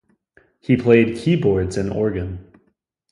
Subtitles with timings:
[0.59, 2.51] He played Keyboards and organ.